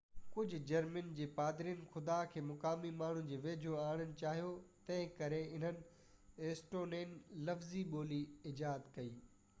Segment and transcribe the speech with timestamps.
[0.35, 4.49] ڪجهہ جرمني جي پادرين خدا کي مقامي ماڻهن جي ويجهو آڻڻ چاهيو
[4.89, 7.15] تنهنڪري انهن اسٽونين
[7.51, 9.17] لفظي ٻولي ايجاد ڪئي